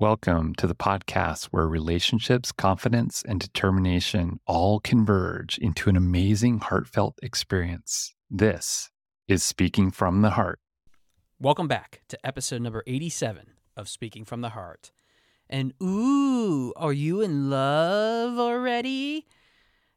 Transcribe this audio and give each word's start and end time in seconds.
Welcome 0.00 0.56
to 0.56 0.66
the 0.66 0.74
podcast 0.74 1.44
where 1.52 1.68
relationships, 1.68 2.50
confidence, 2.50 3.22
and 3.28 3.38
determination 3.38 4.40
all 4.44 4.80
converge 4.80 5.56
into 5.58 5.88
an 5.88 5.96
amazing, 5.96 6.58
heartfelt 6.58 7.16
experience. 7.22 8.12
This 8.28 8.90
is 9.28 9.44
Speaking 9.44 9.92
from 9.92 10.22
the 10.22 10.30
Heart. 10.30 10.58
Welcome 11.38 11.68
back 11.68 12.02
to 12.08 12.18
episode 12.26 12.60
number 12.62 12.82
87 12.88 13.52
of 13.76 13.88
Speaking 13.88 14.24
from 14.24 14.40
the 14.40 14.48
Heart. 14.48 14.90
And 15.48 15.72
ooh, 15.80 16.72
are 16.74 16.92
you 16.92 17.20
in 17.20 17.48
love 17.48 18.36
already? 18.36 19.28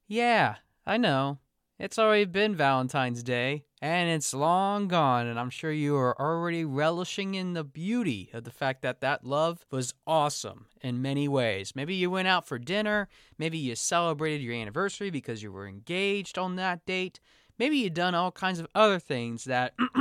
Yeah, 0.08 0.58
I 0.86 0.98
know. 0.98 1.40
It's 1.80 1.98
already 1.98 2.26
been 2.26 2.56
Valentine's 2.56 3.24
Day, 3.24 3.66
and 3.82 4.10
it's 4.10 4.34
long 4.34 4.88
gone, 4.88 5.28
and 5.28 5.40
I'm 5.40 5.52
sure 5.52 5.72
you 5.72 5.96
are 5.98 6.20
already 6.20 6.66
relishing 6.66 7.36
in 7.36 7.54
the 7.54 7.64
beauty 7.64 8.30
of 8.34 8.44
the 8.44 8.52
fact 8.52 8.82
that 8.82 9.02
that 9.02 9.24
love 9.24 9.66
was 9.70 9.94
awesome 10.08 10.66
in 10.82 11.02
many 11.02 11.28
ways. 11.28 11.76
Maybe 11.76 11.94
you 11.94 12.10
went 12.10 12.28
out 12.28 12.48
for 12.48 12.58
dinner, 12.58 13.08
maybe 13.38 13.58
you 13.58 13.76
celebrated 13.76 14.42
your 14.42 14.56
anniversary 14.56 15.12
because 15.12 15.44
you 15.44 15.52
were 15.52 15.68
engaged 15.68 16.40
on 16.40 16.56
that 16.56 16.86
date, 16.88 17.20
maybe 17.60 17.78
you 17.78 17.92
done 17.92 18.16
all 18.16 18.32
kinds 18.32 18.60
of 18.60 18.68
other 18.74 19.00
things 19.00 19.44
that 19.44 19.76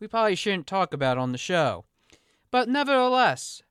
we 0.00 0.08
probably 0.08 0.34
shouldn't 0.34 0.66
talk 0.66 0.94
about 0.94 1.18
on 1.18 1.32
the 1.32 1.38
show. 1.38 1.84
But 2.50 2.68
nevertheless, 2.68 3.62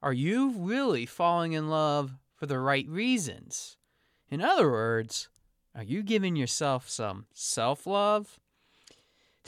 are 0.00 0.12
you 0.12 0.52
really 0.56 1.04
falling 1.04 1.52
in 1.52 1.68
love 1.68 2.12
for 2.36 2.46
the 2.46 2.60
right 2.60 2.86
reasons? 2.88 3.76
In 4.30 4.40
other 4.40 4.70
words, 4.70 5.28
are 5.74 5.82
you 5.82 6.04
giving 6.04 6.36
yourself 6.36 6.88
some 6.88 7.26
self 7.32 7.84
love? 7.84 8.38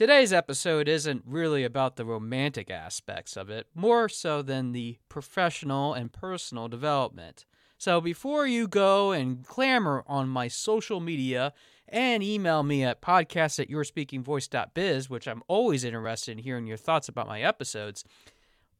Today's 0.00 0.32
episode 0.32 0.88
isn't 0.88 1.24
really 1.26 1.62
about 1.62 1.96
the 1.96 2.06
romantic 2.06 2.70
aspects 2.70 3.36
of 3.36 3.50
it, 3.50 3.66
more 3.74 4.08
so 4.08 4.40
than 4.40 4.72
the 4.72 4.96
professional 5.10 5.92
and 5.92 6.10
personal 6.10 6.68
development. 6.68 7.44
So 7.76 8.00
before 8.00 8.46
you 8.46 8.66
go 8.66 9.12
and 9.12 9.44
clamor 9.44 10.02
on 10.06 10.30
my 10.30 10.48
social 10.48 11.00
media 11.00 11.52
and 11.86 12.22
email 12.22 12.62
me 12.62 12.82
at 12.82 13.02
podcast 13.02 13.60
at 13.60 13.68
yourspeakingvoice.biz, 13.68 15.10
which 15.10 15.28
I'm 15.28 15.42
always 15.48 15.84
interested 15.84 16.32
in 16.32 16.44
hearing 16.44 16.66
your 16.66 16.78
thoughts 16.78 17.10
about 17.10 17.28
my 17.28 17.42
episodes, 17.42 18.02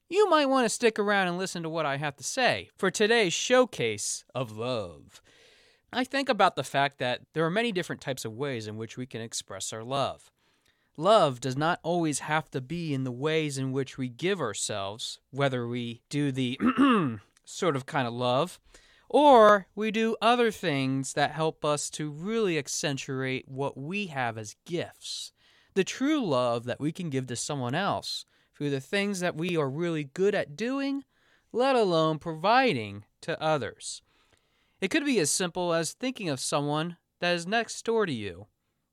you 0.09 0.27
might 0.31 0.47
want 0.47 0.65
to 0.65 0.71
stick 0.71 0.99
around 0.99 1.29
and 1.29 1.37
listen 1.37 1.63
to 1.65 1.69
what 1.69 1.85
I 1.85 1.99
have 1.99 2.17
to 2.17 2.25
say 2.25 2.71
for 2.79 2.91
today's 2.91 3.35
showcase 3.35 4.25
of 4.35 4.53
love. 4.53 5.21
I 5.93 6.03
think 6.03 6.31
about 6.31 6.57
the 6.57 6.65
fact 6.65 6.99
that 6.99 7.21
there 7.35 7.45
are 7.45 7.51
many 7.51 7.73
different 7.73 8.01
types 8.01 8.25
of 8.25 8.33
ways 8.33 8.67
in 8.67 8.79
which 8.79 8.97
we 8.97 9.05
can 9.05 9.21
express 9.21 9.71
our 9.75 9.85
love. 9.85 10.31
Love 11.01 11.41
does 11.41 11.57
not 11.57 11.81
always 11.83 12.19
have 12.19 12.51
to 12.51 12.61
be 12.61 12.93
in 12.93 13.05
the 13.05 13.11
ways 13.11 13.57
in 13.57 13.73
which 13.73 13.97
we 13.97 14.07
give 14.07 14.39
ourselves, 14.39 15.19
whether 15.31 15.67
we 15.67 16.03
do 16.11 16.31
the 16.31 16.61
sort 17.47 17.75
of 17.75 17.87
kind 17.87 18.07
of 18.07 18.13
love, 18.13 18.61
or 19.09 19.67
we 19.75 19.91
do 19.91 20.15
other 20.21 20.51
things 20.51 21.15
that 21.15 21.31
help 21.31 21.65
us 21.65 21.89
to 21.89 22.11
really 22.11 22.59
accentuate 22.59 23.49
what 23.49 23.79
we 23.79 24.09
have 24.09 24.37
as 24.37 24.57
gifts. 24.67 25.33
The 25.73 25.85
true 25.85 26.23
love 26.23 26.65
that 26.65 26.81
we 26.81 26.93
can 26.93 27.09
give 27.09 27.29
to 27.29 27.37
someone 27.37 27.75
else 27.75 28.27
through 28.55 28.69
the 28.69 28.79
things 28.79 29.21
that 29.21 29.35
we 29.37 29.57
are 29.57 29.71
really 29.71 30.05
good 30.05 30.35
at 30.35 30.55
doing, 30.55 31.05
let 31.51 31.77
alone 31.77 32.19
providing 32.19 33.07
to 33.23 33.43
others. 33.43 34.03
It 34.83 34.91
could 34.91 35.07
be 35.07 35.19
as 35.19 35.31
simple 35.31 35.73
as 35.73 35.95
thinking 35.95 36.29
of 36.29 36.41
someone 36.41 36.99
that 37.21 37.35
is 37.35 37.47
next 37.47 37.87
door 37.87 38.05
to 38.05 38.13
you. 38.13 38.49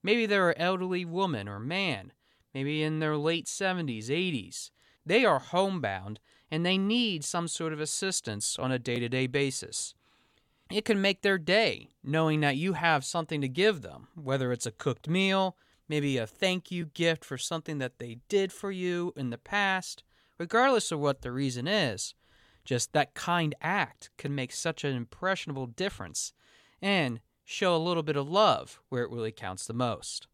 Maybe 0.08 0.25
they're 0.25 0.52
an 0.52 0.61
elderly 0.61 1.03
woman 1.03 1.50
or 1.50 1.59
man, 1.59 2.13
maybe 2.53 2.81
in 2.81 3.00
their 3.00 3.17
late 3.17 3.45
70s, 3.45 4.05
80s. 4.05 4.72
They 5.05 5.25
are 5.25 5.39
homebound 5.39 6.22
and 6.50 6.66
they 6.66 6.77
need 6.77 7.25
some 7.25 7.50
sort 7.50 7.73
of 7.73 7.81
assistance 7.81 8.58
on 8.58 8.72
a 8.72 8.80
day 8.80 9.02
to 9.02 9.09
day 9.09 9.28
basis. 9.28 9.95
It 10.72 10.85
can 10.85 11.02
make 11.02 11.23
their 11.23 11.38
day 11.38 11.89
knowing 12.05 12.39
that 12.39 12.55
you 12.55 12.72
have 12.72 13.03
something 13.03 13.41
to 13.41 13.50
give 13.50 13.81
them, 13.81 14.08
whether 14.16 14.53
it's 14.53 14.66
a 14.66 14.72
cooked 14.72 15.09
meal, 15.09 15.57
maybe 15.90 16.18
a 16.18 16.25
thank 16.25 16.72
you 16.72 16.85
gift 16.85 17.25
for 17.25 17.38
something 17.38 17.78
that 17.79 18.00
they 18.00 18.19
did 18.29 18.53
for 18.53 18.72
you 18.72 19.12
in 19.18 19.29
the 19.29 19.38
past, 19.38 20.03
regardless 20.38 20.89
of 20.89 21.01
what 21.01 21.22
the 21.22 21.34
reason 21.34 21.68
is. 21.68 22.16
Just 22.63 22.94
that 22.94 23.13
kind 23.13 23.53
act 23.59 24.12
can 24.18 24.34
make 24.34 24.53
such 24.53 24.85
an 24.85 24.95
impressionable 24.95 25.68
difference 25.68 26.31
and 26.81 27.19
show 27.50 27.74
a 27.74 27.78
little 27.78 28.03
bit 28.03 28.18
of 28.18 28.30
love 28.30 28.81
where 28.90 29.03
it 29.03 29.09
really 29.09 29.31
counts 29.31 29.66
the 29.66 29.74
most. 29.74 30.28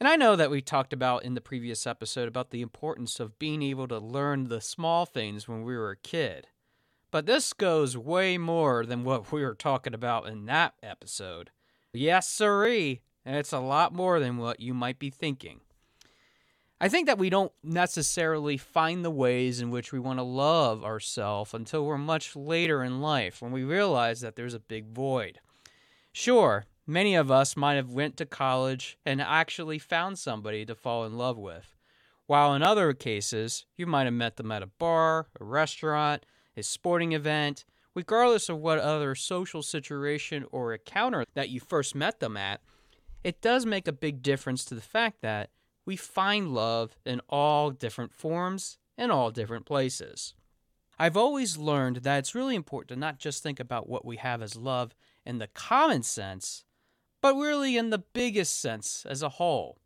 And 0.00 0.08
I 0.08 0.16
know 0.16 0.34
that 0.34 0.50
we 0.50 0.60
talked 0.60 0.92
about 0.92 1.24
in 1.24 1.34
the 1.34 1.40
previous 1.40 1.86
episode 1.86 2.26
about 2.26 2.50
the 2.50 2.60
importance 2.60 3.20
of 3.20 3.38
being 3.38 3.62
able 3.62 3.86
to 3.86 4.00
learn 4.00 4.48
the 4.48 4.60
small 4.60 5.06
things 5.06 5.46
when 5.46 5.62
we 5.62 5.76
were 5.76 5.92
a 5.92 5.96
kid. 5.96 6.48
But 7.12 7.26
this 7.26 7.52
goes 7.52 7.96
way 7.96 8.36
more 8.36 8.84
than 8.84 9.04
what 9.04 9.30
we 9.30 9.42
were 9.42 9.54
talking 9.54 9.94
about 9.94 10.26
in 10.26 10.46
that 10.46 10.74
episode. 10.82 11.50
Yes, 11.92 12.28
sirree, 12.28 13.02
it's 13.24 13.52
a 13.52 13.60
lot 13.60 13.94
more 13.94 14.18
than 14.18 14.38
what 14.38 14.58
you 14.58 14.74
might 14.74 14.98
be 14.98 15.10
thinking. 15.10 15.60
I 16.80 16.88
think 16.88 17.06
that 17.06 17.18
we 17.18 17.30
don't 17.30 17.52
necessarily 17.62 18.56
find 18.56 19.04
the 19.04 19.10
ways 19.10 19.60
in 19.60 19.70
which 19.70 19.92
we 19.92 20.00
want 20.00 20.18
to 20.18 20.24
love 20.24 20.82
ourselves 20.82 21.54
until 21.54 21.86
we're 21.86 21.96
much 21.96 22.34
later 22.34 22.82
in 22.82 23.00
life 23.00 23.40
when 23.40 23.52
we 23.52 23.62
realize 23.62 24.20
that 24.22 24.34
there's 24.34 24.54
a 24.54 24.58
big 24.58 24.88
void. 24.88 25.38
Sure, 26.12 26.66
many 26.86 27.14
of 27.14 27.30
us 27.30 27.56
might 27.56 27.74
have 27.74 27.90
went 27.90 28.16
to 28.18 28.26
college 28.26 28.98
and 29.06 29.20
actually 29.20 29.78
found 29.78 30.18
somebody 30.18 30.64
to 30.66 30.74
fall 30.74 31.04
in 31.06 31.16
love 31.16 31.38
with, 31.38 31.74
while 32.26 32.54
in 32.54 32.62
other 32.62 32.92
cases, 32.92 33.64
you 33.76 33.86
might 33.86 34.04
have 34.04 34.12
met 34.12 34.36
them 34.36 34.52
at 34.52 34.62
a 34.62 34.66
bar, 34.66 35.28
a 35.40 35.44
restaurant, 35.44 36.26
a 36.56 36.62
sporting 36.62 37.12
event, 37.12 37.64
regardless 37.94 38.50
of 38.50 38.58
what 38.58 38.78
other 38.78 39.14
social 39.14 39.62
situation 39.62 40.44
or 40.52 40.74
encounter 40.74 41.24
that 41.34 41.48
you 41.48 41.60
first 41.60 41.94
met 41.94 42.20
them 42.20 42.36
at, 42.36 42.60
it 43.24 43.40
does 43.40 43.64
make 43.64 43.88
a 43.88 43.92
big 43.92 44.22
difference 44.22 44.64
to 44.66 44.74
the 44.74 44.80
fact 44.80 45.22
that 45.22 45.50
we 45.86 45.96
find 45.96 46.54
love 46.54 46.96
in 47.06 47.20
all 47.28 47.70
different 47.70 48.12
forms 48.12 48.78
in 48.98 49.10
all 49.10 49.30
different 49.30 49.64
places. 49.64 50.34
I've 50.98 51.16
always 51.16 51.56
learned 51.56 51.96
that 51.96 52.18
it's 52.18 52.34
really 52.34 52.54
important 52.54 52.88
to 52.90 52.96
not 52.96 53.18
just 53.18 53.42
think 53.42 53.58
about 53.58 53.88
what 53.88 54.04
we 54.04 54.16
have 54.18 54.42
as 54.42 54.56
love 54.56 54.94
in 55.24 55.38
the 55.38 55.46
common 55.48 56.02
sense, 56.02 56.64
but 57.20 57.36
really 57.36 57.76
in 57.76 57.90
the 57.90 57.98
biggest 57.98 58.60
sense 58.60 59.06
as 59.08 59.22
a 59.22 59.30
whole. 59.30 59.78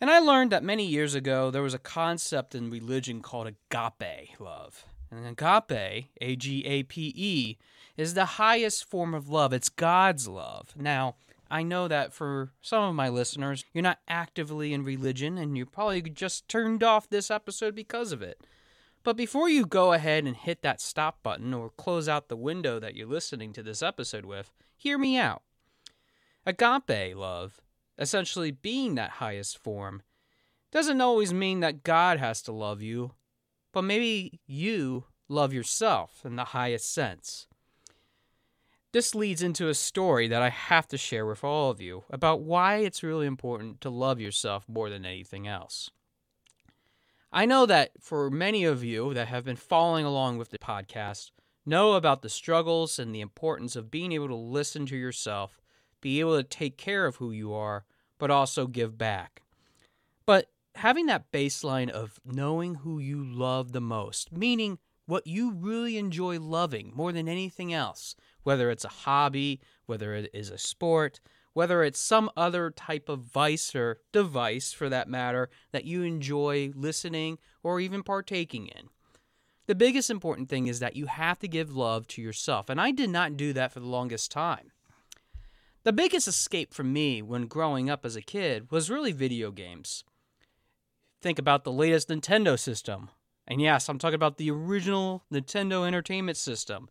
And 0.00 0.10
I 0.10 0.18
learned 0.18 0.52
that 0.52 0.62
many 0.62 0.86
years 0.86 1.14
ago 1.14 1.50
there 1.50 1.62
was 1.62 1.74
a 1.74 1.78
concept 1.78 2.54
in 2.54 2.70
religion 2.70 3.20
called 3.20 3.46
agape 3.48 4.38
love. 4.38 4.84
And 5.10 5.26
agape, 5.26 6.10
A 6.20 6.36
G 6.36 6.64
A 6.66 6.82
P 6.82 7.12
E, 7.16 7.56
is 7.96 8.14
the 8.14 8.24
highest 8.24 8.84
form 8.84 9.14
of 9.14 9.28
love. 9.28 9.52
It's 9.52 9.68
God's 9.68 10.28
love. 10.28 10.74
Now, 10.76 11.16
I 11.50 11.62
know 11.62 11.88
that 11.88 12.12
for 12.12 12.52
some 12.60 12.84
of 12.84 12.94
my 12.94 13.08
listeners, 13.08 13.64
you're 13.72 13.82
not 13.82 14.00
actively 14.06 14.72
in 14.72 14.84
religion 14.84 15.38
and 15.38 15.56
you 15.56 15.64
probably 15.64 16.02
just 16.02 16.46
turned 16.48 16.82
off 16.82 17.08
this 17.08 17.30
episode 17.30 17.74
because 17.74 18.12
of 18.12 18.22
it. 18.22 18.40
But 19.08 19.16
before 19.16 19.48
you 19.48 19.64
go 19.64 19.94
ahead 19.94 20.26
and 20.26 20.36
hit 20.36 20.60
that 20.60 20.82
stop 20.82 21.22
button 21.22 21.54
or 21.54 21.70
close 21.70 22.10
out 22.10 22.28
the 22.28 22.36
window 22.36 22.78
that 22.78 22.94
you're 22.94 23.06
listening 23.08 23.54
to 23.54 23.62
this 23.62 23.82
episode 23.82 24.26
with, 24.26 24.52
hear 24.76 24.98
me 24.98 25.16
out. 25.16 25.40
Agape 26.44 27.16
love, 27.16 27.62
essentially 27.96 28.50
being 28.50 28.96
that 28.96 29.12
highest 29.12 29.56
form, 29.56 30.02
doesn't 30.70 31.00
always 31.00 31.32
mean 31.32 31.60
that 31.60 31.84
God 31.84 32.18
has 32.18 32.42
to 32.42 32.52
love 32.52 32.82
you, 32.82 33.12
but 33.72 33.80
maybe 33.80 34.40
you 34.46 35.04
love 35.26 35.54
yourself 35.54 36.20
in 36.22 36.36
the 36.36 36.44
highest 36.44 36.92
sense. 36.92 37.46
This 38.92 39.14
leads 39.14 39.42
into 39.42 39.70
a 39.70 39.74
story 39.74 40.28
that 40.28 40.42
I 40.42 40.50
have 40.50 40.86
to 40.88 40.98
share 40.98 41.24
with 41.24 41.42
all 41.42 41.70
of 41.70 41.80
you 41.80 42.04
about 42.10 42.42
why 42.42 42.80
it's 42.80 43.02
really 43.02 43.26
important 43.26 43.80
to 43.80 43.88
love 43.88 44.20
yourself 44.20 44.68
more 44.68 44.90
than 44.90 45.06
anything 45.06 45.48
else. 45.48 45.88
I 47.30 47.44
know 47.44 47.66
that 47.66 47.90
for 48.00 48.30
many 48.30 48.64
of 48.64 48.82
you 48.82 49.12
that 49.12 49.28
have 49.28 49.44
been 49.44 49.56
following 49.56 50.06
along 50.06 50.38
with 50.38 50.48
the 50.48 50.58
podcast, 50.58 51.30
know 51.66 51.92
about 51.92 52.22
the 52.22 52.30
struggles 52.30 52.98
and 52.98 53.14
the 53.14 53.20
importance 53.20 53.76
of 53.76 53.90
being 53.90 54.12
able 54.12 54.28
to 54.28 54.34
listen 54.34 54.86
to 54.86 54.96
yourself, 54.96 55.60
be 56.00 56.20
able 56.20 56.38
to 56.38 56.42
take 56.42 56.78
care 56.78 57.04
of 57.04 57.16
who 57.16 57.30
you 57.30 57.52
are, 57.52 57.84
but 58.18 58.30
also 58.30 58.66
give 58.66 58.96
back. 58.96 59.42
But 60.24 60.46
having 60.76 61.06
that 61.06 61.30
baseline 61.30 61.90
of 61.90 62.18
knowing 62.24 62.76
who 62.76 62.98
you 62.98 63.22
love 63.22 63.72
the 63.72 63.80
most, 63.80 64.32
meaning 64.32 64.78
what 65.04 65.26
you 65.26 65.52
really 65.52 65.98
enjoy 65.98 66.40
loving 66.40 66.92
more 66.94 67.12
than 67.12 67.28
anything 67.28 67.74
else, 67.74 68.14
whether 68.42 68.70
it's 68.70 68.86
a 68.86 68.88
hobby, 68.88 69.60
whether 69.84 70.14
it 70.14 70.30
is 70.32 70.48
a 70.48 70.58
sport, 70.58 71.20
whether 71.58 71.82
it's 71.82 71.98
some 71.98 72.30
other 72.36 72.70
type 72.70 73.08
of 73.08 73.18
vice 73.18 73.74
or 73.74 73.98
device 74.12 74.72
for 74.72 74.88
that 74.88 75.08
matter 75.08 75.50
that 75.72 75.84
you 75.84 76.04
enjoy 76.04 76.70
listening 76.76 77.36
or 77.64 77.80
even 77.80 78.00
partaking 78.00 78.68
in. 78.68 78.88
The 79.66 79.74
biggest 79.74 80.08
important 80.08 80.48
thing 80.48 80.68
is 80.68 80.78
that 80.78 80.94
you 80.94 81.06
have 81.06 81.40
to 81.40 81.48
give 81.48 81.74
love 81.74 82.06
to 82.08 82.22
yourself, 82.22 82.68
and 82.68 82.80
I 82.80 82.92
did 82.92 83.10
not 83.10 83.36
do 83.36 83.52
that 83.54 83.72
for 83.72 83.80
the 83.80 83.88
longest 83.88 84.30
time. 84.30 84.70
The 85.82 85.92
biggest 85.92 86.28
escape 86.28 86.72
for 86.72 86.84
me 86.84 87.22
when 87.22 87.48
growing 87.48 87.90
up 87.90 88.06
as 88.06 88.14
a 88.14 88.22
kid 88.22 88.70
was 88.70 88.88
really 88.88 89.10
video 89.10 89.50
games. 89.50 90.04
Think 91.20 91.40
about 91.40 91.64
the 91.64 91.72
latest 91.72 92.08
Nintendo 92.08 92.56
system 92.56 93.10
And 93.48 93.60
yes, 93.60 93.88
I'm 93.88 93.98
talking 93.98 94.14
about 94.14 94.36
the 94.36 94.52
original 94.52 95.24
Nintendo 95.32 95.84
Entertainment 95.84 96.36
System. 96.36 96.88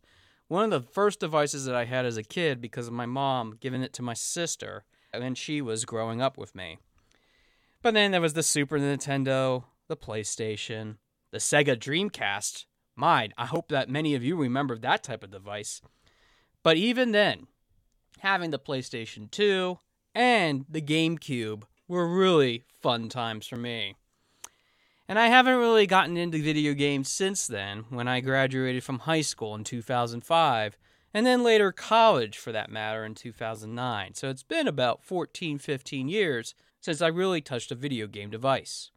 One 0.48 0.64
of 0.64 0.70
the 0.70 0.92
first 0.92 1.20
devices 1.20 1.66
that 1.66 1.74
I 1.74 1.84
had 1.84 2.06
as 2.06 2.16
a 2.16 2.22
kid 2.22 2.60
because 2.60 2.86
of 2.86 2.94
my 2.94 3.04
mom 3.04 3.58
giving 3.60 3.82
it 3.82 3.92
to 3.94 4.02
my 4.02 4.14
sister 4.14 4.84
when 5.14 5.34
she 5.34 5.60
was 5.60 5.84
growing 5.84 6.22
up 6.22 6.38
with 6.38 6.54
me. 6.54 6.78
But 7.82 7.92
then 7.92 8.12
there 8.12 8.20
was 8.22 8.32
the 8.32 8.42
Super 8.42 8.78
Nintendo, 8.78 9.64
the 9.88 9.96
PlayStation, 9.96 10.96
the 11.32 11.38
Sega 11.38 11.76
Dreamcast. 11.76 12.64
Mine, 12.96 13.34
I 13.36 13.44
hope 13.44 13.68
that 13.68 13.90
many 13.90 14.14
of 14.14 14.24
you 14.24 14.36
remember 14.36 14.78
that 14.78 15.02
type 15.02 15.22
of 15.22 15.30
device. 15.30 15.82
But 16.62 16.78
even 16.78 17.12
then, 17.12 17.46
having 18.20 18.50
the 18.50 18.58
PlayStation 18.58 19.30
2 19.30 19.78
and 20.14 20.64
the 20.68 20.82
GameCube 20.82 21.64
were 21.86 22.08
really 22.08 22.64
fun 22.80 23.10
times 23.10 23.46
for 23.46 23.56
me. 23.56 23.96
And 25.08 25.18
I 25.18 25.28
haven't 25.28 25.56
really 25.56 25.86
gotten 25.86 26.18
into 26.18 26.42
video 26.42 26.74
games 26.74 27.08
since 27.08 27.46
then, 27.46 27.86
when 27.88 28.06
I 28.06 28.20
graduated 28.20 28.84
from 28.84 29.00
high 29.00 29.22
school 29.22 29.54
in 29.54 29.64
2005, 29.64 30.76
and 31.14 31.26
then 31.26 31.42
later 31.42 31.72
college 31.72 32.36
for 32.36 32.52
that 32.52 32.70
matter 32.70 33.06
in 33.06 33.14
2009. 33.14 34.14
So 34.14 34.28
it's 34.28 34.42
been 34.42 34.68
about 34.68 35.02
14, 35.02 35.58
15 35.58 36.08
years 36.08 36.54
since 36.80 37.00
I 37.00 37.08
really 37.08 37.40
touched 37.40 37.72
a 37.72 37.74
video 37.74 38.06
game 38.06 38.28
device. 38.28 38.90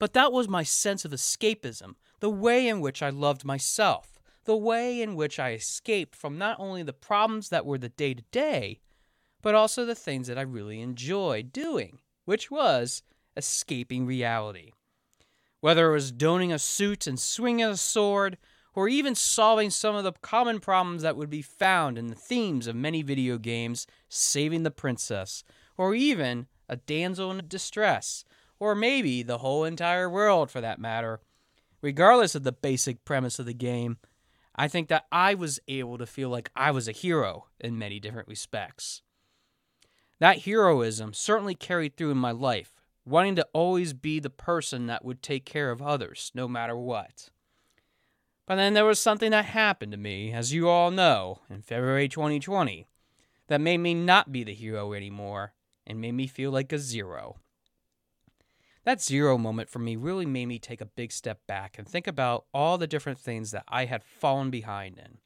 But 0.00 0.12
that 0.14 0.32
was 0.32 0.48
my 0.48 0.64
sense 0.64 1.04
of 1.04 1.12
escapism, 1.12 1.94
the 2.18 2.30
way 2.30 2.66
in 2.66 2.80
which 2.80 3.00
I 3.00 3.10
loved 3.10 3.44
myself, 3.44 4.18
the 4.44 4.56
way 4.56 5.00
in 5.00 5.14
which 5.14 5.38
I 5.38 5.52
escaped 5.52 6.16
from 6.16 6.36
not 6.36 6.58
only 6.58 6.82
the 6.82 6.92
problems 6.92 7.48
that 7.50 7.64
were 7.64 7.78
the 7.78 7.88
day 7.88 8.14
to 8.14 8.24
day, 8.32 8.80
but 9.40 9.54
also 9.54 9.86
the 9.86 9.94
things 9.94 10.26
that 10.26 10.38
I 10.38 10.42
really 10.42 10.80
enjoyed 10.80 11.52
doing, 11.52 12.00
which 12.24 12.50
was 12.50 13.02
escaping 13.36 14.04
reality. 14.04 14.72
Whether 15.64 15.88
it 15.88 15.94
was 15.94 16.12
donning 16.12 16.52
a 16.52 16.58
suit 16.58 17.06
and 17.06 17.18
swinging 17.18 17.64
a 17.64 17.78
sword, 17.78 18.36
or 18.74 18.86
even 18.86 19.14
solving 19.14 19.70
some 19.70 19.96
of 19.96 20.04
the 20.04 20.12
common 20.12 20.60
problems 20.60 21.00
that 21.00 21.16
would 21.16 21.30
be 21.30 21.40
found 21.40 21.96
in 21.96 22.08
the 22.08 22.14
themes 22.14 22.66
of 22.66 22.76
many 22.76 23.00
video 23.00 23.38
games, 23.38 23.86
saving 24.10 24.64
the 24.64 24.70
princess, 24.70 25.42
or 25.78 25.94
even 25.94 26.48
a 26.68 26.76
damsel 26.76 27.30
in 27.30 27.48
distress, 27.48 28.26
or 28.58 28.74
maybe 28.74 29.22
the 29.22 29.38
whole 29.38 29.64
entire 29.64 30.10
world 30.10 30.50
for 30.50 30.60
that 30.60 30.78
matter. 30.78 31.22
Regardless 31.80 32.34
of 32.34 32.42
the 32.42 32.52
basic 32.52 33.02
premise 33.06 33.38
of 33.38 33.46
the 33.46 33.54
game, 33.54 33.96
I 34.54 34.68
think 34.68 34.88
that 34.88 35.06
I 35.10 35.32
was 35.32 35.60
able 35.66 35.96
to 35.96 36.04
feel 36.04 36.28
like 36.28 36.50
I 36.54 36.72
was 36.72 36.88
a 36.88 36.92
hero 36.92 37.46
in 37.58 37.78
many 37.78 37.98
different 38.00 38.28
respects. 38.28 39.00
That 40.18 40.42
heroism 40.42 41.14
certainly 41.14 41.54
carried 41.54 41.96
through 41.96 42.10
in 42.10 42.18
my 42.18 42.32
life, 42.32 42.73
wanting 43.04 43.36
to 43.36 43.46
always 43.52 43.92
be 43.92 44.18
the 44.18 44.30
person 44.30 44.86
that 44.86 45.04
would 45.04 45.22
take 45.22 45.44
care 45.44 45.70
of 45.70 45.82
others, 45.82 46.30
no 46.34 46.48
matter 46.48 46.76
what. 46.76 47.30
But 48.46 48.56
then 48.56 48.74
there 48.74 48.84
was 48.84 48.98
something 48.98 49.30
that 49.30 49.46
happened 49.46 49.92
to 49.92 49.98
me, 49.98 50.32
as 50.32 50.52
you 50.52 50.68
all 50.68 50.90
know, 50.90 51.40
in 51.48 51.62
February 51.62 52.08
2020, 52.08 52.86
that 53.48 53.60
made 53.60 53.78
me 53.78 53.94
not 53.94 54.32
be 54.32 54.44
the 54.44 54.54
hero 54.54 54.92
anymore 54.92 55.54
and 55.86 56.00
made 56.00 56.12
me 56.12 56.26
feel 56.26 56.50
like 56.50 56.72
a 56.72 56.78
zero. 56.78 57.36
That 58.84 59.02
zero 59.02 59.38
moment 59.38 59.70
for 59.70 59.78
me 59.78 59.96
really 59.96 60.26
made 60.26 60.46
me 60.46 60.58
take 60.58 60.82
a 60.82 60.86
big 60.86 61.10
step 61.10 61.40
back 61.46 61.78
and 61.78 61.88
think 61.88 62.06
about 62.06 62.44
all 62.52 62.76
the 62.76 62.86
different 62.86 63.18
things 63.18 63.50
that 63.52 63.64
I 63.66 63.86
had 63.86 64.04
fallen 64.04 64.50
behind 64.50 64.98
in. 64.98 65.18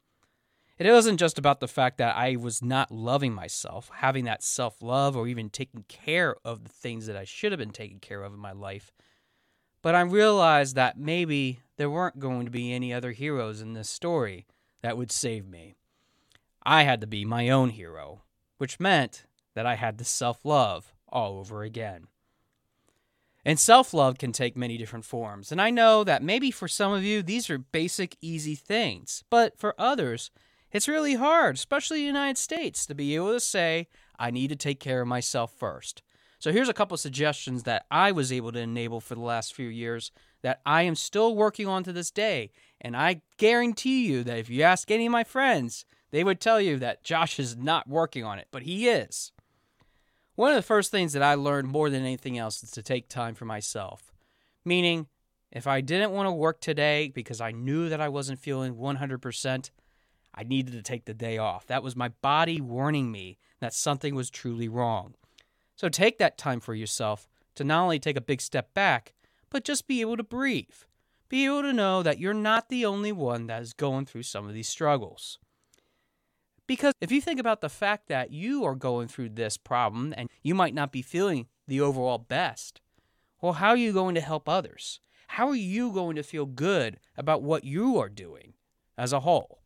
It 0.79 0.93
wasn't 0.93 1.19
just 1.19 1.37
about 1.37 1.59
the 1.59 1.67
fact 1.67 1.97
that 1.97 2.15
I 2.15 2.37
was 2.37 2.61
not 2.61 2.89
loving 2.89 3.33
myself, 3.33 3.91
having 3.95 4.23
that 4.25 4.41
self 4.41 4.81
love, 4.81 5.17
or 5.17 5.27
even 5.27 5.49
taking 5.49 5.83
care 5.89 6.37
of 6.45 6.63
the 6.63 6.69
things 6.69 7.05
that 7.07 7.17
I 7.17 7.25
should 7.25 7.51
have 7.51 7.59
been 7.59 7.71
taking 7.71 7.99
care 7.99 8.23
of 8.23 8.33
in 8.33 8.39
my 8.39 8.53
life. 8.53 8.93
But 9.81 9.93
I 9.95 10.01
realized 10.01 10.75
that 10.75 10.97
maybe 10.97 11.59
there 11.77 11.89
weren't 11.89 12.19
going 12.19 12.45
to 12.45 12.51
be 12.51 12.73
any 12.73 12.93
other 12.93 13.11
heroes 13.11 13.61
in 13.61 13.73
this 13.73 13.89
story 13.89 14.45
that 14.81 14.97
would 14.97 15.11
save 15.11 15.47
me. 15.47 15.75
I 16.63 16.83
had 16.83 17.01
to 17.01 17.07
be 17.07 17.25
my 17.25 17.49
own 17.49 17.71
hero, 17.71 18.21
which 18.57 18.79
meant 18.79 19.25
that 19.55 19.65
I 19.65 19.75
had 19.75 19.97
to 19.97 20.05
self 20.05 20.45
love 20.45 20.93
all 21.09 21.39
over 21.39 21.63
again. 21.63 22.07
And 23.43 23.59
self 23.59 23.93
love 23.93 24.17
can 24.17 24.31
take 24.31 24.55
many 24.55 24.77
different 24.77 25.05
forms. 25.05 25.51
And 25.51 25.61
I 25.61 25.71
know 25.71 26.05
that 26.05 26.23
maybe 26.23 26.51
for 26.51 26.69
some 26.69 26.93
of 26.93 27.03
you, 27.03 27.21
these 27.21 27.49
are 27.49 27.57
basic, 27.57 28.15
easy 28.21 28.55
things. 28.55 29.25
But 29.29 29.57
for 29.57 29.75
others, 29.77 30.31
it's 30.71 30.87
really 30.87 31.15
hard, 31.15 31.55
especially 31.55 31.99
in 31.99 32.03
the 32.03 32.19
United 32.19 32.37
States, 32.37 32.85
to 32.85 32.95
be 32.95 33.15
able 33.15 33.33
to 33.33 33.39
say, 33.39 33.87
I 34.17 34.31
need 34.31 34.49
to 34.49 34.55
take 34.55 34.79
care 34.79 35.01
of 35.01 35.07
myself 35.07 35.51
first. 35.57 36.03
So 36.39 36.51
here's 36.51 36.69
a 36.69 36.73
couple 36.73 36.95
of 36.95 37.01
suggestions 37.01 37.63
that 37.63 37.85
I 37.91 38.11
was 38.11 38.31
able 38.31 38.51
to 38.53 38.59
enable 38.59 39.01
for 39.01 39.15
the 39.15 39.21
last 39.21 39.53
few 39.53 39.67
years 39.67 40.11
that 40.41 40.61
I 40.65 40.83
am 40.83 40.95
still 40.95 41.35
working 41.35 41.67
on 41.67 41.83
to 41.83 41.91
this 41.91 42.11
day. 42.11 42.51
And 42.79 42.95
I 42.95 43.21
guarantee 43.37 44.07
you 44.07 44.23
that 44.23 44.37
if 44.37 44.49
you 44.49 44.63
ask 44.63 44.89
any 44.89 45.05
of 45.05 45.11
my 45.11 45.25
friends, 45.25 45.85
they 46.11 46.23
would 46.23 46.39
tell 46.39 46.61
you 46.61 46.77
that 46.77 47.03
Josh 47.03 47.39
is 47.39 47.57
not 47.57 47.89
working 47.89 48.23
on 48.23 48.39
it, 48.39 48.47
but 48.51 48.63
he 48.63 48.87
is. 48.87 49.33
One 50.35 50.51
of 50.51 50.55
the 50.55 50.61
first 50.61 50.91
things 50.91 51.11
that 51.11 51.23
I 51.23 51.33
learned 51.33 51.67
more 51.67 51.89
than 51.89 52.03
anything 52.03 52.37
else 52.37 52.63
is 52.63 52.71
to 52.71 52.81
take 52.81 53.09
time 53.09 53.35
for 53.35 53.43
myself. 53.43 54.13
Meaning, 54.63 55.07
if 55.51 55.67
I 55.67 55.81
didn't 55.81 56.11
want 56.11 56.27
to 56.27 56.31
work 56.31 56.61
today 56.61 57.11
because 57.13 57.41
I 57.41 57.51
knew 57.51 57.89
that 57.89 57.99
I 57.99 58.07
wasn't 58.07 58.39
feeling 58.39 58.75
100%, 58.75 59.71
I 60.39 60.43
needed 60.43 60.71
to 60.71 60.81
take 60.81 61.03
the 61.03 61.13
day 61.13 61.37
off. 61.37 61.67
That 61.67 61.83
was 61.83 61.97
my 61.97 62.07
body 62.07 62.61
warning 62.61 63.11
me 63.11 63.37
that 63.59 63.73
something 63.73 64.15
was 64.15 64.29
truly 64.29 64.69
wrong. 64.69 65.15
So 65.75 65.89
take 65.89 66.17
that 66.19 66.37
time 66.37 66.61
for 66.61 66.73
yourself 66.73 67.27
to 67.55 67.65
not 67.65 67.83
only 67.83 67.99
take 67.99 68.15
a 68.15 68.21
big 68.21 68.39
step 68.39 68.73
back, 68.73 69.13
but 69.49 69.65
just 69.65 69.85
be 69.85 69.99
able 69.99 70.15
to 70.15 70.23
breathe. 70.23 70.69
Be 71.27 71.45
able 71.45 71.63
to 71.63 71.73
know 71.73 72.01
that 72.03 72.19
you're 72.19 72.33
not 72.33 72.69
the 72.69 72.85
only 72.85 73.11
one 73.11 73.47
that 73.47 73.61
is 73.61 73.73
going 73.73 74.05
through 74.05 74.23
some 74.23 74.47
of 74.47 74.53
these 74.53 74.69
struggles. 74.69 75.39
Because 76.67 76.93
if 77.01 77.11
you 77.11 77.19
think 77.19 77.41
about 77.41 77.59
the 77.59 77.67
fact 77.67 78.07
that 78.07 78.31
you 78.31 78.63
are 78.63 78.75
going 78.75 79.09
through 79.09 79.29
this 79.29 79.57
problem 79.57 80.13
and 80.15 80.29
you 80.41 80.55
might 80.55 80.73
not 80.73 80.93
be 80.93 81.01
feeling 81.01 81.47
the 81.67 81.81
overall 81.81 82.17
best, 82.17 82.79
well, 83.41 83.53
how 83.53 83.69
are 83.69 83.77
you 83.77 83.91
going 83.91 84.15
to 84.15 84.21
help 84.21 84.47
others? 84.47 85.01
How 85.27 85.49
are 85.49 85.55
you 85.55 85.91
going 85.91 86.15
to 86.15 86.23
feel 86.23 86.45
good 86.45 86.97
about 87.17 87.43
what 87.43 87.65
you 87.65 87.99
are 87.99 88.07
doing 88.07 88.53
as 88.97 89.11
a 89.11 89.19
whole? 89.19 89.58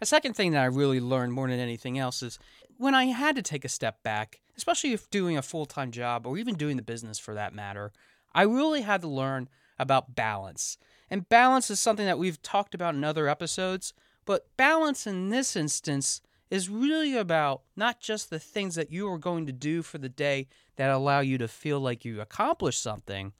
A 0.00 0.06
second 0.06 0.34
thing 0.34 0.52
that 0.52 0.62
I 0.62 0.66
really 0.66 1.00
learned 1.00 1.32
more 1.32 1.48
than 1.48 1.58
anything 1.58 1.98
else 1.98 2.22
is 2.22 2.38
when 2.76 2.94
I 2.94 3.06
had 3.06 3.34
to 3.36 3.42
take 3.42 3.64
a 3.64 3.68
step 3.68 4.02
back, 4.02 4.40
especially 4.56 4.92
if 4.92 5.10
doing 5.10 5.36
a 5.36 5.42
full 5.42 5.66
time 5.66 5.90
job 5.90 6.26
or 6.26 6.38
even 6.38 6.54
doing 6.54 6.76
the 6.76 6.82
business 6.82 7.18
for 7.18 7.34
that 7.34 7.54
matter, 7.54 7.92
I 8.34 8.42
really 8.42 8.82
had 8.82 9.00
to 9.02 9.08
learn 9.08 9.48
about 9.78 10.14
balance. 10.14 10.78
And 11.10 11.28
balance 11.28 11.70
is 11.70 11.80
something 11.80 12.06
that 12.06 12.18
we've 12.18 12.40
talked 12.42 12.74
about 12.74 12.94
in 12.94 13.02
other 13.02 13.28
episodes, 13.28 13.92
but 14.24 14.46
balance 14.56 15.06
in 15.06 15.30
this 15.30 15.56
instance 15.56 16.20
is 16.50 16.68
really 16.68 17.16
about 17.16 17.62
not 17.76 18.00
just 18.00 18.30
the 18.30 18.38
things 18.38 18.74
that 18.74 18.92
you 18.92 19.08
are 19.10 19.18
going 19.18 19.46
to 19.46 19.52
do 19.52 19.82
for 19.82 19.98
the 19.98 20.08
day 20.08 20.48
that 20.76 20.90
allow 20.90 21.20
you 21.20 21.38
to 21.38 21.48
feel 21.48 21.80
like 21.80 22.04
you 22.04 22.20
accomplished 22.20 22.82
something, 22.82 23.32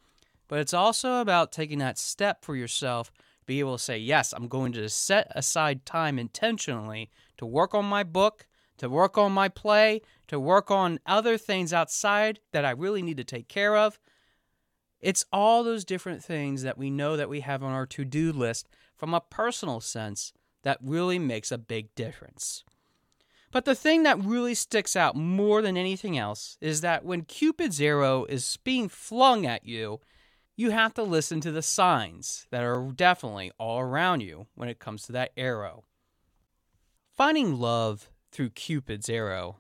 but 0.49 0.59
it's 0.59 0.75
also 0.75 1.21
about 1.21 1.53
taking 1.53 1.79
that 1.79 1.99
step 1.99 2.45
for 2.45 2.57
yourself 2.57 3.13
be 3.49 3.59
able 3.61 3.79
to 3.79 3.83
say, 3.83 3.99
yes, 3.99 4.33
I'm 4.33 4.47
going 4.47 4.73
to 4.75 4.89
set 4.91 5.33
aside 5.35 5.87
time 5.87 6.19
intentionally 6.19 7.11
to 7.39 7.47
work 7.47 7.75
on 7.75 7.87
my 7.87 8.05
book, 8.05 8.47
to 8.77 8.91
work 8.91 9.17
on 9.17 9.33
my 9.33 9.49
play, 9.49 10.03
to 10.29 10.39
work 10.39 10.71
on 10.71 11.01
other 11.07 11.39
things 11.39 11.73
outside 11.73 12.41
that 12.53 12.67
I 12.67 12.71
really 12.71 13.03
need 13.03 13.17
to 13.17 13.25
take 13.25 13.49
care 13.49 13.75
of. 13.75 13.99
It's 15.01 15.25
all 15.33 15.65
those 15.65 15.87
different 15.87 16.23
things 16.23 16.63
that 16.63 16.77
we 16.77 16.91
know 16.91 17.17
that 17.17 17.31
we 17.31 17.41
have 17.41 17.63
on 17.63 17.73
our 17.73 17.87
to 17.87 18.05
do 18.05 18.33
list 18.33 18.69
from 18.95 19.15
a 19.15 19.21
personal 19.21 19.81
sense 19.81 20.35
that 20.63 20.79
really 20.83 21.19
makes 21.19 21.51
a 21.51 21.59
big 21.59 21.95
difference. 21.95 22.65
But 23.51 23.65
the 23.65 23.75
thing 23.75 24.03
that 24.03 24.23
really 24.23 24.55
sticks 24.55 24.95
out 24.95 25.17
more 25.17 25.63
than 25.63 25.79
anything 25.79 26.19
else 26.19 26.59
is 26.61 26.83
that 26.83 27.03
when 27.03 27.23
Cupid's 27.23 27.81
arrow 27.81 28.27
is 28.27 28.59
being 28.63 28.91
flung 28.91 29.47
at 29.47 29.65
you, 29.65 30.01
you 30.59 30.71
have 30.71 30.93
to 30.93 31.05
listen 31.05 31.41
to 31.41 31.53
the 31.53 31.63
signs 31.63 32.49
that 32.51 32.65
are 32.65 32.91
definitely 32.91 33.53
all 33.59 33.79
around 33.79 34.23
you 34.23 34.49
when 34.57 34.69
it 34.69 34.81
comes 34.81 35.05
to 35.05 35.13
that 35.13 35.31
arrow. 35.37 35.85
Finding 37.17 37.55
love 37.61 38.11
through 38.33 38.51
Cupid's 38.51 39.09
arrow 39.09 39.59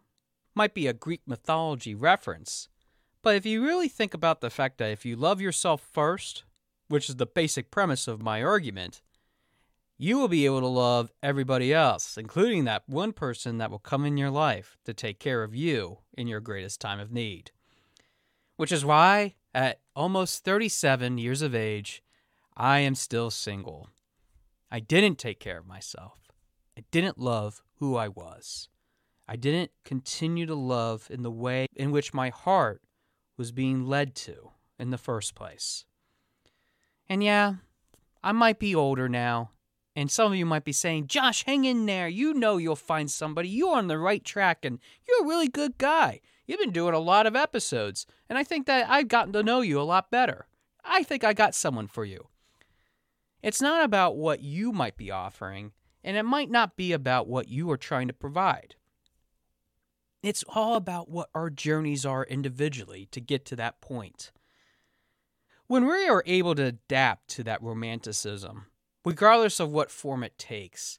might 0.56 0.74
be 0.74 0.88
a 0.88 0.92
Greek 0.92 1.22
mythology 1.24 1.94
reference, 1.94 2.68
but 3.22 3.36
if 3.36 3.46
you 3.46 3.64
really 3.64 3.86
think 3.88 4.12
about 4.12 4.40
the 4.40 4.50
fact 4.50 4.78
that 4.78 4.90
if 4.90 5.06
you 5.06 5.14
love 5.14 5.40
yourself 5.40 5.80
first, 5.80 6.42
which 6.88 7.08
is 7.08 7.14
the 7.14 7.26
basic 7.26 7.70
premise 7.70 8.08
of 8.08 8.20
my 8.20 8.42
argument, 8.42 9.00
you 9.98 10.18
will 10.18 10.28
be 10.28 10.46
able 10.46 10.60
to 10.60 10.66
love 10.66 11.12
everybody 11.22 11.72
else, 11.72 12.18
including 12.18 12.64
that 12.64 12.82
one 12.88 13.12
person 13.12 13.58
that 13.58 13.70
will 13.70 13.78
come 13.78 14.04
in 14.04 14.16
your 14.16 14.30
life 14.30 14.76
to 14.84 14.92
take 14.92 15.20
care 15.20 15.44
of 15.44 15.54
you 15.54 15.98
in 16.16 16.26
your 16.26 16.40
greatest 16.40 16.80
time 16.80 16.98
of 16.98 17.12
need. 17.12 17.52
Which 18.56 18.72
is 18.72 18.84
why 18.84 19.36
at 19.54 19.80
almost 19.94 20.44
37 20.44 21.18
years 21.18 21.42
of 21.42 21.54
age, 21.54 22.02
I 22.56 22.80
am 22.80 22.94
still 22.94 23.30
single. 23.30 23.88
I 24.70 24.80
didn't 24.80 25.18
take 25.18 25.40
care 25.40 25.58
of 25.58 25.66
myself. 25.66 26.28
I 26.76 26.84
didn't 26.90 27.18
love 27.18 27.62
who 27.76 27.96
I 27.96 28.08
was. 28.08 28.68
I 29.26 29.36
didn't 29.36 29.70
continue 29.84 30.46
to 30.46 30.54
love 30.54 31.08
in 31.10 31.22
the 31.22 31.30
way 31.30 31.66
in 31.76 31.90
which 31.90 32.14
my 32.14 32.30
heart 32.30 32.82
was 33.36 33.52
being 33.52 33.86
led 33.86 34.14
to 34.16 34.50
in 34.78 34.90
the 34.90 34.98
first 34.98 35.34
place. 35.34 35.84
And 37.08 37.22
yeah, 37.22 37.54
I 38.22 38.32
might 38.32 38.58
be 38.58 38.74
older 38.74 39.08
now, 39.08 39.50
and 39.94 40.10
some 40.10 40.32
of 40.32 40.38
you 40.38 40.46
might 40.46 40.64
be 40.64 40.72
saying, 40.72 41.06
Josh, 41.08 41.44
hang 41.44 41.64
in 41.64 41.86
there. 41.86 42.08
You 42.08 42.34
know 42.34 42.56
you'll 42.56 42.76
find 42.76 43.10
somebody. 43.10 43.48
You're 43.48 43.76
on 43.76 43.88
the 43.88 43.98
right 43.98 44.24
track, 44.24 44.64
and 44.64 44.78
you're 45.06 45.24
a 45.24 45.28
really 45.28 45.48
good 45.48 45.78
guy. 45.78 46.20
You've 46.48 46.58
been 46.58 46.72
doing 46.72 46.94
a 46.94 46.98
lot 46.98 47.26
of 47.26 47.36
episodes, 47.36 48.06
and 48.26 48.38
I 48.38 48.42
think 48.42 48.66
that 48.66 48.88
I've 48.88 49.08
gotten 49.08 49.34
to 49.34 49.42
know 49.42 49.60
you 49.60 49.78
a 49.78 49.82
lot 49.82 50.10
better. 50.10 50.46
I 50.82 51.02
think 51.02 51.22
I 51.22 51.34
got 51.34 51.54
someone 51.54 51.88
for 51.88 52.06
you. 52.06 52.28
It's 53.42 53.60
not 53.60 53.84
about 53.84 54.16
what 54.16 54.40
you 54.40 54.72
might 54.72 54.96
be 54.96 55.10
offering, 55.10 55.72
and 56.02 56.16
it 56.16 56.22
might 56.22 56.50
not 56.50 56.74
be 56.74 56.92
about 56.92 57.28
what 57.28 57.48
you 57.48 57.70
are 57.70 57.76
trying 57.76 58.08
to 58.08 58.14
provide. 58.14 58.76
It's 60.22 60.42
all 60.48 60.74
about 60.74 61.10
what 61.10 61.28
our 61.34 61.50
journeys 61.50 62.06
are 62.06 62.24
individually 62.24 63.06
to 63.10 63.20
get 63.20 63.44
to 63.44 63.56
that 63.56 63.82
point. 63.82 64.32
When 65.66 65.86
we 65.86 66.08
are 66.08 66.24
able 66.24 66.54
to 66.54 66.64
adapt 66.64 67.28
to 67.28 67.44
that 67.44 67.62
romanticism, 67.62 68.66
regardless 69.04 69.60
of 69.60 69.70
what 69.70 69.90
form 69.90 70.24
it 70.24 70.38
takes, 70.38 70.98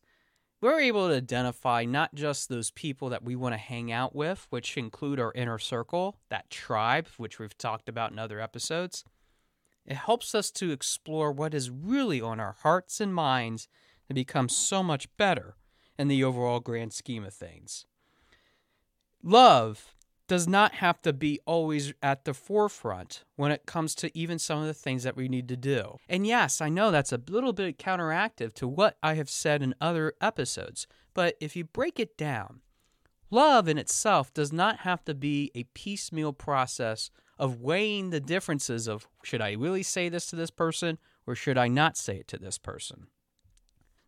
we're 0.61 0.79
able 0.79 1.07
to 1.07 1.15
identify 1.15 1.85
not 1.85 2.13
just 2.13 2.49
those 2.49 2.71
people 2.71 3.09
that 3.09 3.23
we 3.23 3.35
want 3.35 3.53
to 3.53 3.57
hang 3.57 3.91
out 3.91 4.15
with, 4.15 4.45
which 4.49 4.77
include 4.77 5.19
our 5.19 5.31
inner 5.33 5.57
circle, 5.57 6.17
that 6.29 6.49
tribe, 6.49 7.07
which 7.17 7.39
we've 7.39 7.57
talked 7.57 7.87
about 7.87 8.11
in 8.11 8.19
other 8.19 8.41
episodes. 8.41 9.05
It 9.85 9.95
helps 9.95 10.35
us 10.35 10.51
to 10.51 10.71
explore 10.71 11.31
what 11.31 11.53
is 11.53 11.69
really 11.71 12.21
on 12.21 12.39
our 12.39 12.55
hearts 12.61 12.99
and 12.99 13.13
minds 13.13 13.67
and 14.07 14.15
become 14.15 14.49
so 14.49 14.83
much 14.83 15.07
better 15.17 15.55
in 15.97 16.07
the 16.07 16.23
overall 16.23 16.59
grand 16.59 16.93
scheme 16.93 17.23
of 17.23 17.33
things. 17.33 17.85
Love 19.23 19.95
does 20.29 20.48
not 20.48 20.75
have 20.75 21.01
to 21.01 21.12
be 21.12 21.39
always 21.48 21.91
at 22.03 22.24
the 22.24 22.36
forefront 22.36 23.25
when 23.36 23.51
it 23.51 23.65
comes 23.65 23.95
to 23.95 24.15
even 24.15 24.38
some 24.38 24.59
of 24.59 24.67
the 24.67 24.75
things 24.75 25.01
that 25.01 25.17
we 25.17 25.27
need 25.27 25.50
to 25.50 25.57
do. 25.57 25.98
And 26.07 26.25
yes, 26.25 26.62
I 26.62 26.69
know 26.69 26.91
that's 26.91 27.12
a 27.12 27.19
little 27.27 27.51
bit 27.51 27.79
counteractive 27.79 28.53
to 28.53 28.67
what 28.67 28.95
I 29.01 29.15
have 29.15 29.29
said 29.29 29.63
in 29.63 29.74
other 29.81 30.13
episodes, 30.21 30.86
but 31.15 31.36
if 31.41 31.55
you 31.55 31.63
break 31.63 32.00
it 32.00 32.15
down, 32.15 32.62
love 33.31 33.67
in 33.67 33.79
itself 33.79 34.31
does 34.31 34.53
not 34.53 34.81
have 34.81 35.03
to 35.05 35.15
be 35.15 35.51
a 35.55 35.63
piecemeal 35.74 36.33
process 36.33 37.09
of 37.39 37.59
weighing 37.59 38.12
the 38.12 38.19
differences 38.19 38.88
of 38.88 39.07
should 39.24 39.41
I 39.41 39.53
really 39.53 39.83
say 39.83 40.09
this 40.09 40.27
to 40.27 40.36
this 40.36 40.51
person 40.51 41.00
or 41.25 41.33
should 41.33 41.57
I 41.57 41.67
not 41.67 41.98
say 41.98 42.17
it 42.17 42.27
to 42.27 42.38
this 42.38 42.59
person. 42.59 43.07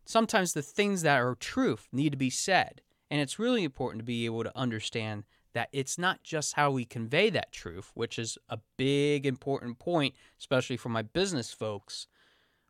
Sometimes 0.04 0.52
the 0.52 0.62
things 0.62 1.02
that 1.02 1.20
are 1.20 1.34
truth 1.34 1.88
need 1.90 2.10
to 2.10 2.16
be 2.16 2.30
said, 2.30 2.80
and 3.10 3.20
it's 3.20 3.40
really 3.40 3.64
important 3.64 3.98
to 4.00 4.04
be 4.04 4.24
able 4.24 4.44
to 4.44 4.56
understand 4.56 5.24
that 5.54 5.68
it's 5.72 5.98
not 5.98 6.22
just 6.22 6.54
how 6.54 6.70
we 6.70 6.84
convey 6.84 7.30
that 7.30 7.52
truth, 7.52 7.90
which 7.94 8.18
is 8.18 8.38
a 8.48 8.58
big 8.76 9.26
important 9.26 9.78
point, 9.78 10.14
especially 10.38 10.76
for 10.76 10.88
my 10.88 11.02
business 11.02 11.52
folks, 11.52 12.06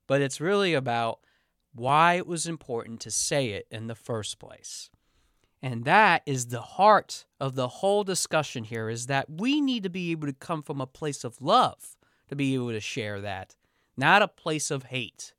but 0.07 0.21
it's 0.21 0.41
really 0.41 0.75
about 0.75 1.21
why 1.75 2.15
it 2.15 2.27
was 2.27 2.47
important 2.47 3.01
to 3.01 3.11
say 3.11 3.51
it 3.51 3.67
in 3.71 3.87
the 3.87 3.95
first 3.95 4.39
place. 4.39 4.91
And 5.63 5.85
that 5.85 6.23
is 6.27 6.47
the 6.47 6.61
heart 6.61 7.25
of 7.39 7.55
the 7.55 7.69
whole 7.69 8.03
discussion 8.03 8.65
here 8.65 8.89
is 8.89 9.07
that 9.07 9.31
we 9.31 9.61
need 9.61 9.85
to 9.85 9.91
be 9.91 10.11
able 10.11 10.27
to 10.27 10.33
come 10.33 10.63
from 10.63 10.81
a 10.81 10.87
place 10.87 11.23
of 11.23 11.41
love 11.41 11.97
to 12.29 12.35
be 12.35 12.55
able 12.55 12.71
to 12.71 12.81
share 12.81 13.21
that, 13.21 13.55
not 13.97 14.23
a 14.23 14.29
place 14.29 14.71
of 14.71 14.85
hate, 14.85 15.35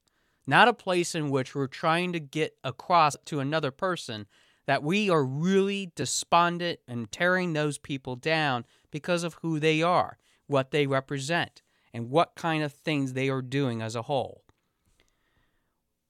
not 0.48 0.68
a 0.68 0.74
place 0.74 1.14
in 1.14 1.30
which 1.30 1.54
we're 1.54 1.68
trying 1.68 2.14
to 2.14 2.20
get 2.20 2.56
across 2.64 3.18
to 3.26 3.42
another 3.42 3.72
person 3.72 4.28
that 4.66 4.84
we 4.84 5.10
are 5.10 5.24
really 5.24 5.92
despondent 5.96 6.80
and 6.88 7.12
tearing 7.12 7.54
those 7.54 7.78
people 7.78 8.16
down 8.16 8.66
because 8.92 9.24
of 9.24 9.36
who 9.36 9.60
they 9.60 9.82
are, 9.82 10.18
what 10.48 10.72
they 10.72 10.88
represent, 10.88 11.62
and 11.94 12.10
what 12.10 12.36
kind 12.36 12.64
of 12.64 12.74
things 12.74 13.14
they 13.14 13.30
are 13.30 13.42
doing 13.42 13.82
as 13.82 13.96
a 13.96 14.04
whole. 14.04 14.44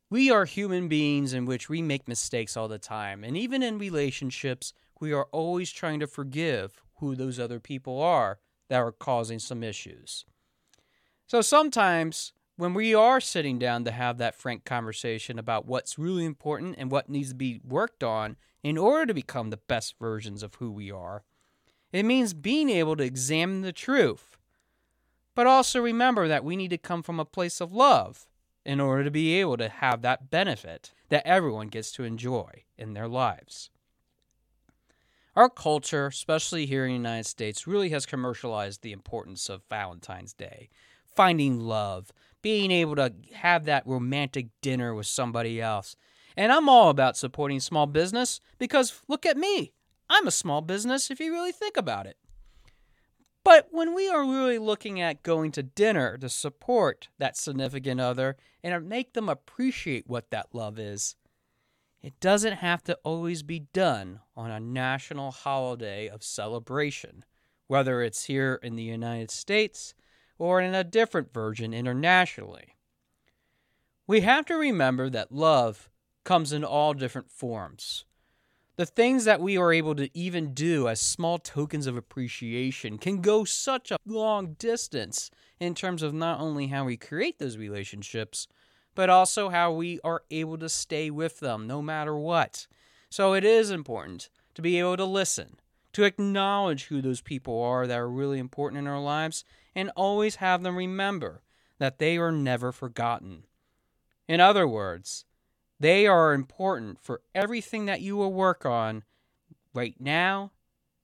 We 0.10 0.29
are 0.29 0.45
human 0.45 0.88
beings 0.88 1.33
in 1.33 1.45
which 1.45 1.69
we 1.69 1.81
make 1.81 2.07
mistakes 2.07 2.55
all 2.55 2.67
the 2.67 2.77
time, 2.77 3.24
and 3.24 3.36
even 3.36 3.63
in 3.63 3.79
relationships, 3.79 4.74
we 5.00 5.12
are 5.12 5.27
always 5.31 5.72
trying 5.72 6.00
to 6.01 6.07
forgive 6.07 6.81
who 6.98 7.15
those 7.15 7.39
other 7.39 7.60
people 7.60 8.00
are 8.00 8.39
that 8.69 8.77
are 8.77 8.91
causing 8.91 9.39
some 9.39 9.63
issues. 9.63 10.25
So 11.25 11.41
sometimes 11.41 12.31
when 12.55 12.74
we 12.74 12.93
are 12.93 13.19
sitting 13.19 13.57
down 13.57 13.83
to 13.86 13.91
have 13.91 14.17
that 14.17 14.36
frank 14.36 14.63
conversation 14.63 15.39
about 15.39 15.65
what's 15.65 15.98
really 15.98 16.25
important 16.25 16.75
and 16.77 16.91
what 16.91 17.10
needs 17.10 17.29
to 17.29 17.36
be 17.36 17.60
worked 17.63 18.03
on 18.03 18.36
in 18.62 18.77
order 18.77 19.07
to 19.07 19.13
become 19.13 19.50
the 19.50 19.57
best 19.57 19.95
versions 20.00 20.43
of 20.43 20.55
who 20.55 20.72
we 20.72 20.91
are, 20.91 21.24
it 21.91 22.03
means 22.03 22.33
being 22.33 22.69
able 22.69 22.95
to 22.95 23.03
examine 23.03 23.62
the 23.62 23.72
truth. 23.72 24.38
But 25.36 25.48
also 25.48 25.81
remember 25.81 26.27
that 26.27 26.43
we 26.43 26.55
need 26.55 26.69
to 26.69 26.77
come 26.77 27.01
from 27.01 27.19
a 27.19 27.25
place 27.25 27.60
of 27.60 27.74
love 27.74 28.27
in 28.65 28.79
order 28.79 29.03
to 29.03 29.12
be 29.12 29.39
able 29.39 29.57
to 29.57 29.67
have 29.67 30.01
that 30.01 30.29
benefit 30.29 30.93
that 31.10 31.25
everyone 31.27 31.67
gets 31.67 31.91
to 31.93 32.03
enjoy 32.03 32.63
in 32.77 32.93
their 32.93 33.07
lives. 33.07 33.69
Our 35.36 35.50
culture, 35.50 36.07
especially 36.07 36.67
here 36.67 36.86
in 36.86 36.91
the 36.91 36.98
United 36.98 37.25
States, 37.25 37.65
really 37.65 37.89
has 37.89 38.05
commercialized 38.05 38.83
the 38.83 38.91
importance 38.91 39.50
of 39.50 39.63
Valentine's 39.67 40.33
Day, 40.33 40.69
finding 41.05 41.60
love, 41.60 42.13
being 42.43 42.69
able 42.69 42.95
to 42.97 43.12
have 43.33 43.65
that 43.65 43.88
romantic 43.88 44.50
dinner 44.62 44.93
with 44.93 45.07
somebody 45.07 45.59
else. 45.59 45.95
And 46.38 46.51
I'm 46.51 46.69
all 46.69 46.89
about 46.89 47.17
supporting 47.17 47.59
small 47.59 47.88
business 47.88 48.39
because 48.59 49.01
look 49.07 49.25
at 49.25 49.38
me. 49.38 49.71
I'm 50.09 50.27
a 50.27 50.31
small 50.31 50.62
business 50.62 51.09
if 51.09 51.19
you 51.19 51.31
really 51.31 51.51
think 51.51 51.77
about 51.77 52.05
it. 52.05 52.17
But 53.43 53.67
when 53.71 53.95
we 53.95 54.07
are 54.09 54.23
really 54.23 54.57
looking 54.57 55.01
at 55.01 55.23
going 55.23 55.51
to 55.53 55.63
dinner 55.63 56.17
to 56.17 56.29
support 56.29 57.09
that 57.17 57.35
significant 57.35 58.00
other 58.00 58.38
and 58.63 58.88
make 58.88 59.13
them 59.13 59.27
appreciate 59.27 60.07
what 60.07 60.29
that 60.29 60.47
love 60.53 60.79
is, 60.79 61.15
it 62.01 62.19
doesn't 62.19 62.57
have 62.57 62.83
to 62.83 62.97
always 63.03 63.43
be 63.43 63.59
done 63.73 64.19
on 64.35 64.51
a 64.51 64.59
national 64.59 65.31
holiday 65.31 66.07
of 66.07 66.23
celebration, 66.23 67.23
whether 67.67 68.01
it's 68.01 68.25
here 68.25 68.59
in 68.62 68.75
the 68.75 68.83
United 68.83 69.31
States 69.31 69.93
or 70.43 70.59
in 70.59 70.75
a 70.75 70.83
different 70.83 71.33
version 71.33 71.73
internationally. 71.73 72.75
We 74.05 74.19
have 74.19 74.45
to 74.47 74.55
remember 74.55 75.09
that 75.09 75.31
love 75.31 75.89
comes 76.25 76.51
in 76.51 76.65
all 76.65 76.93
different 76.93 77.31
forms. 77.31 78.03
The 78.75 78.85
things 78.85 79.23
that 79.23 79.39
we 79.39 79.57
are 79.57 79.71
able 79.71 79.95
to 79.95 80.09
even 80.13 80.53
do 80.53 80.89
as 80.89 81.00
small 81.00 81.38
tokens 81.38 81.88
of 81.88 81.95
appreciation 81.95 82.97
can 82.97 83.21
go 83.21 83.45
such 83.45 83.89
a 83.89 83.97
long 84.05 84.55
distance 84.59 85.31
in 85.62 85.75
terms 85.75 86.03
of 86.03 86.13
not 86.13 86.41
only 86.41 86.67
how 86.67 86.83
we 86.83 86.97
create 86.97 87.39
those 87.39 87.55
relationships, 87.55 88.50
but 88.95 89.09
also 89.09 89.47
how 89.47 89.71
we 89.71 90.01
are 90.03 90.23
able 90.29 90.57
to 90.57 90.67
stay 90.67 91.09
with 91.09 91.39
them 91.39 91.67
no 91.67 91.81
matter 91.81 92.17
what. 92.17 92.67
So 93.09 93.33
it 93.33 93.45
is 93.45 93.71
important 93.71 94.27
to 94.55 94.62
be 94.62 94.77
able 94.77 94.97
to 94.97 95.05
listen, 95.05 95.55
to 95.93 96.03
acknowledge 96.03 96.85
who 96.85 97.01
those 97.01 97.21
people 97.21 97.62
are 97.62 97.88
that 97.88 98.00
are 98.00 98.09
really 98.09 98.39
important 98.39 98.79
in 98.79 98.88
our 98.88 99.01
lives, 99.01 99.45
and 99.75 99.91
always 99.95 100.38
have 100.38 100.63
them 100.63 100.75
remember 100.75 101.41
that 101.79 102.00
they 102.00 102.17
are 102.17 102.31
never 102.31 102.71
forgotten. 102.71 103.43
In 104.27 104.39
other 104.39 104.67
words, 104.67 105.25
they 105.79 106.07
are 106.07 106.33
important 106.33 107.00
for 107.01 107.21
everything 107.33 107.85
that 107.85 108.01
you 108.01 108.15
will 108.15 108.33
work 108.33 108.65
on 108.65 109.03
right 109.73 109.95
now 110.00 110.51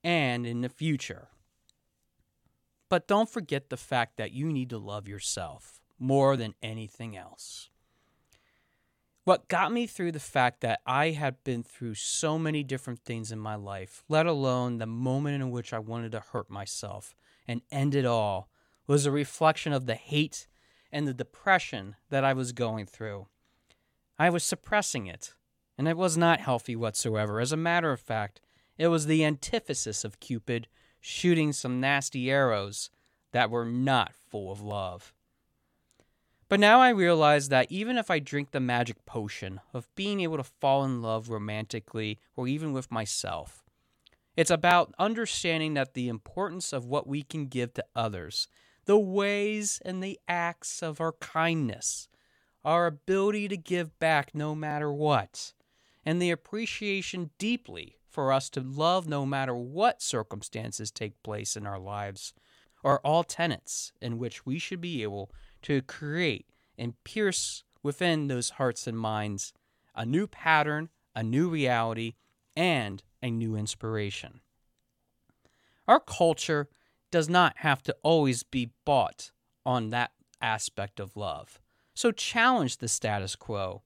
and 0.04 0.46
in 0.46 0.62
the 0.62 0.70
future. 0.70 1.30
But 2.88 3.08
don't 3.08 3.30
forget 3.30 3.70
the 3.70 3.78
fact 3.78 4.18
that 4.18 4.32
you 4.32 4.52
need 4.52 4.70
to 4.72 4.78
love 4.78 5.08
yourself 5.08 5.80
more 6.00 6.38
than 6.38 6.56
anything 6.64 7.16
else. 7.16 7.70
What 9.26 9.48
got 9.48 9.72
me 9.72 9.86
through 9.86 10.14
the 10.14 10.20
fact 10.20 10.62
that 10.62 10.80
I 10.86 11.12
had 11.12 11.44
been 11.44 11.62
through 11.62 11.96
so 11.96 12.40
many 12.40 12.64
different 12.64 13.00
things 13.02 13.32
in 13.32 13.40
my 13.40 13.56
life, 13.56 14.04
let 14.08 14.26
alone 14.26 14.78
the 14.78 14.86
moment 14.86 15.36
in 15.36 15.52
which 15.52 15.74
I 15.74 15.80
wanted 15.80 16.14
to 16.14 16.22
hurt 16.22 16.50
myself 16.50 17.14
and 17.48 17.62
end 17.72 17.96
it 17.96 18.06
all, 18.06 18.50
was 18.88 19.06
a 19.06 19.12
reflection 19.12 19.74
of 19.74 19.86
the 19.86 19.96
hate 19.96 20.48
and 20.92 21.08
the 21.08 21.14
depression 21.14 21.96
that 22.10 22.24
I 22.24 22.34
was 22.34 22.54
going 22.54 22.86
through. 22.86 23.28
I 24.18 24.30
was 24.30 24.44
suppressing 24.44 25.06
it, 25.06 25.34
and 25.78 25.88
it 25.88 25.98
was 25.98 26.18
not 26.18 26.40
healthy 26.40 26.76
whatsoever. 26.76 27.40
As 27.40 27.52
a 27.52 27.58
matter 27.58 27.92
of 27.92 28.00
fact, 28.00 28.42
it 28.78 28.88
was 28.88 29.06
the 29.06 29.24
antithesis 29.24 30.04
of 30.04 30.20
Cupid 30.20 30.68
shooting 31.00 31.54
some 31.54 31.80
nasty 31.80 32.32
arrows 32.32 32.90
that 33.32 33.52
were 33.52 33.66
not 33.66 34.14
full 34.14 34.52
of 34.52 34.62
love. 34.62 35.14
But 36.50 36.60
now 36.60 36.82
I 36.82 36.90
realize 36.90 37.50
that 37.50 37.72
even 37.72 37.96
if 37.96 38.10
I 38.10 38.18
drink 38.18 38.50
the 38.52 38.60
magic 38.60 39.06
potion 39.06 39.62
of 39.72 39.94
being 39.94 40.20
able 40.22 40.38
to 40.38 40.44
fall 40.44 40.84
in 40.84 41.00
love 41.00 41.30
romantically 41.30 42.20
or 42.36 42.48
even 42.48 42.74
with 42.74 42.92
myself, 42.92 43.64
it's 44.36 44.50
about 44.50 44.96
understanding 44.98 45.76
that 45.76 45.94
the 45.94 46.10
importance 46.10 46.74
of 46.74 46.88
what 46.88 47.06
we 47.06 47.22
can 47.22 47.46
give 47.46 47.76
to 47.76 47.86
others, 47.96 48.48
the 48.86 48.98
ways 48.98 49.80
and 49.86 50.02
the 50.04 50.20
acts 50.28 50.82
of 50.82 51.00
our 51.00 51.12
kindness, 51.12 52.08
our 52.66 52.88
ability 52.88 53.48
to 53.48 53.58
give 53.58 54.00
back 54.00 54.34
no 54.34 54.56
matter 54.56 54.92
what, 54.92 55.54
and 56.04 56.20
the 56.20 56.32
appreciation 56.32 57.30
deeply 57.38 57.98
for 58.10 58.34
us 58.34 58.50
to 58.50 58.62
love 58.62 59.08
no 59.08 59.24
matter 59.24 59.54
what 59.54 60.02
circumstances 60.02 60.90
take 60.90 61.22
place 61.22 61.56
in 61.56 61.68
our 61.68 61.80
lives 61.80 62.34
are 62.84 63.02
all 63.04 63.24
tenets 63.24 63.92
in 64.02 64.18
which 64.18 64.48
we 64.48 64.58
should 64.58 64.82
be 64.82 65.04
able 65.04 65.32
to 65.64 65.82
create 65.82 66.46
and 66.78 67.02
pierce 67.04 67.64
within 67.84 68.28
those 68.28 68.52
hearts 68.52 68.88
and 68.88 68.98
minds 68.98 69.54
a 69.96 70.06
new 70.06 70.28
pattern, 70.28 70.90
a 71.16 71.24
new 71.24 71.50
reality, 71.50 72.14
and 72.56 73.04
a 73.22 73.30
new 73.30 73.56
inspiration. 73.56 74.42
Our 75.88 76.00
culture 76.00 76.70
does 77.12 77.28
not 77.28 77.54
have 77.58 77.82
to 77.84 77.96
always 78.04 78.44
be 78.44 78.72
bought 78.86 79.32
on 79.66 79.90
that 79.90 80.12
aspect 80.42 81.00
of 81.00 81.18
love. 81.18 81.60
So 81.94 82.12
challenge 82.12 82.78
the 82.78 82.88
status 82.88 83.36
quo. 83.36 83.82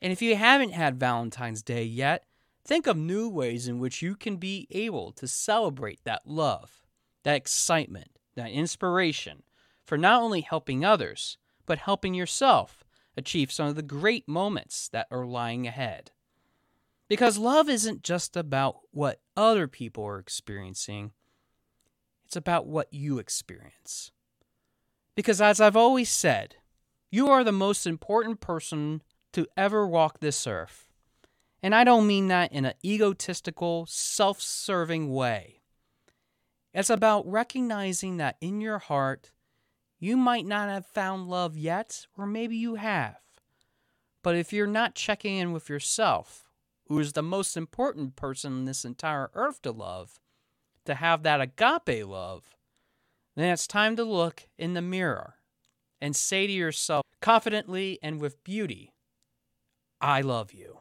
And 0.00 0.12
if 0.12 0.22
you 0.22 0.36
haven't 0.36 0.72
had 0.72 1.00
Valentine's 1.00 1.62
Day 1.62 1.84
yet, 1.84 2.24
think 2.64 2.86
of 2.86 2.96
new 2.96 3.28
ways 3.28 3.68
in 3.68 3.78
which 3.78 4.00
you 4.00 4.14
can 4.14 4.36
be 4.36 4.66
able 4.70 5.12
to 5.12 5.28
celebrate 5.28 6.04
that 6.04 6.22
love, 6.26 6.82
that 7.24 7.36
excitement, 7.36 8.18
that 8.36 8.50
inspiration 8.50 9.42
for 9.84 9.98
not 9.98 10.22
only 10.22 10.40
helping 10.40 10.84
others, 10.84 11.38
but 11.66 11.78
helping 11.78 12.14
yourself 12.14 12.84
achieve 13.16 13.52
some 13.52 13.68
of 13.68 13.76
the 13.76 13.82
great 13.82 14.28
moments 14.28 14.88
that 14.88 15.06
are 15.10 15.26
lying 15.26 15.66
ahead. 15.66 16.10
Because 17.08 17.38
love 17.38 17.68
isn't 17.68 18.02
just 18.02 18.36
about 18.36 18.76
what 18.90 19.20
other 19.36 19.68
people 19.68 20.04
are 20.04 20.18
experiencing, 20.18 21.12
it's 22.24 22.36
about 22.36 22.66
what 22.66 22.92
you 22.92 23.18
experience. 23.18 24.10
Because 25.14 25.40
as 25.40 25.60
I've 25.60 25.76
always 25.76 26.08
said, 26.08 26.56
you 27.10 27.28
are 27.28 27.44
the 27.44 27.52
most 27.52 27.86
important 27.86 28.40
person 28.40 29.02
to 29.32 29.46
ever 29.56 29.86
walk 29.86 30.18
this 30.18 30.46
earth. 30.46 30.88
And 31.62 31.74
I 31.74 31.84
don't 31.84 32.06
mean 32.06 32.28
that 32.28 32.52
in 32.52 32.64
an 32.64 32.74
egotistical, 32.84 33.86
self 33.88 34.40
serving 34.40 35.12
way. 35.12 35.60
It's 36.72 36.90
about 36.90 37.30
recognizing 37.30 38.16
that 38.16 38.36
in 38.40 38.60
your 38.60 38.78
heart, 38.78 39.30
you 40.04 40.18
might 40.18 40.44
not 40.44 40.68
have 40.68 40.86
found 40.86 41.28
love 41.28 41.56
yet, 41.56 42.06
or 42.18 42.26
maybe 42.26 42.56
you 42.56 42.74
have. 42.74 43.16
But 44.22 44.36
if 44.36 44.52
you're 44.52 44.66
not 44.66 44.94
checking 44.94 45.36
in 45.36 45.52
with 45.52 45.70
yourself, 45.70 46.44
who 46.88 46.98
is 46.98 47.14
the 47.14 47.22
most 47.22 47.56
important 47.56 48.14
person 48.14 48.52
on 48.52 48.64
this 48.66 48.84
entire 48.84 49.30
earth 49.32 49.62
to 49.62 49.72
love, 49.72 50.20
to 50.84 50.94
have 50.94 51.22
that 51.22 51.40
agape 51.40 52.06
love, 52.06 52.50
then 53.34 53.50
it's 53.50 53.66
time 53.66 53.96
to 53.96 54.04
look 54.04 54.46
in 54.58 54.74
the 54.74 54.82
mirror 54.82 55.36
and 56.02 56.14
say 56.14 56.46
to 56.46 56.52
yourself 56.52 57.06
confidently 57.22 57.98
and 58.02 58.20
with 58.20 58.44
beauty, 58.44 58.92
I 60.02 60.20
love 60.20 60.52
you. 60.52 60.80